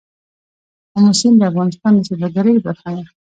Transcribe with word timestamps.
آمو 0.95 1.11
سیند 1.19 1.35
د 1.39 1.41
افغانستان 1.51 1.91
د 1.95 1.99
سیلګرۍ 2.07 2.55
برخه 2.65 2.89
ده. 2.97 3.05